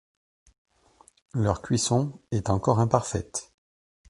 Leur 1.35 1.61
cuisson 1.61 2.19
est 2.31 2.49
encore 2.49 2.79
imparfaite. 2.79 3.53